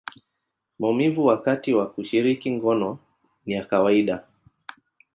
[0.79, 2.99] maumivu wakati wa kushiriki ngono
[3.45, 4.27] ni ya kawaida.